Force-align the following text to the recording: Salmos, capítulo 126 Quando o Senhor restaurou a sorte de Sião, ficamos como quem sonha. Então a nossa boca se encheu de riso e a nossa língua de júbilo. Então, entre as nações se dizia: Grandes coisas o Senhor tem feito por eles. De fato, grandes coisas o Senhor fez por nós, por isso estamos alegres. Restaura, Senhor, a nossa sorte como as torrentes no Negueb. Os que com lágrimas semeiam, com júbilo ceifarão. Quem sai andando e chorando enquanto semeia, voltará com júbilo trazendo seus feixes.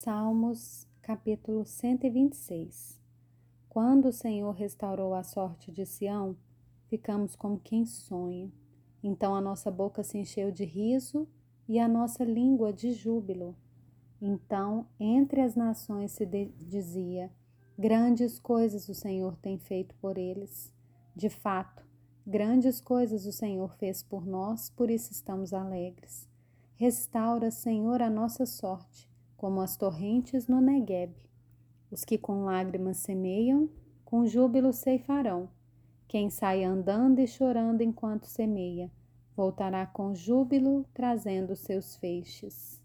Salmos, 0.00 0.86
capítulo 1.02 1.66
126 1.66 3.00
Quando 3.68 4.06
o 4.06 4.12
Senhor 4.12 4.52
restaurou 4.52 5.12
a 5.12 5.24
sorte 5.24 5.72
de 5.72 5.84
Sião, 5.84 6.36
ficamos 6.86 7.34
como 7.34 7.58
quem 7.58 7.84
sonha. 7.84 8.48
Então 9.02 9.34
a 9.34 9.40
nossa 9.40 9.72
boca 9.72 10.04
se 10.04 10.16
encheu 10.16 10.52
de 10.52 10.64
riso 10.64 11.26
e 11.68 11.80
a 11.80 11.88
nossa 11.88 12.22
língua 12.22 12.72
de 12.72 12.92
júbilo. 12.92 13.56
Então, 14.22 14.86
entre 15.00 15.40
as 15.40 15.56
nações 15.56 16.12
se 16.12 16.24
dizia: 16.24 17.28
Grandes 17.76 18.38
coisas 18.38 18.88
o 18.88 18.94
Senhor 18.94 19.36
tem 19.38 19.58
feito 19.58 19.96
por 19.96 20.16
eles. 20.16 20.72
De 21.16 21.28
fato, 21.28 21.84
grandes 22.24 22.80
coisas 22.80 23.26
o 23.26 23.32
Senhor 23.32 23.74
fez 23.74 24.04
por 24.04 24.24
nós, 24.24 24.70
por 24.70 24.92
isso 24.92 25.10
estamos 25.10 25.52
alegres. 25.52 26.28
Restaura, 26.76 27.50
Senhor, 27.50 28.00
a 28.00 28.08
nossa 28.08 28.46
sorte 28.46 29.07
como 29.38 29.60
as 29.60 29.76
torrentes 29.76 30.48
no 30.48 30.60
Negueb. 30.60 31.14
Os 31.90 32.04
que 32.04 32.18
com 32.18 32.44
lágrimas 32.44 32.98
semeiam, 32.98 33.70
com 34.04 34.26
júbilo 34.26 34.72
ceifarão. 34.72 35.48
Quem 36.08 36.28
sai 36.28 36.64
andando 36.64 37.20
e 37.20 37.26
chorando 37.26 37.80
enquanto 37.80 38.26
semeia, 38.26 38.90
voltará 39.36 39.86
com 39.86 40.12
júbilo 40.12 40.84
trazendo 40.92 41.54
seus 41.54 41.94
feixes. 41.96 42.77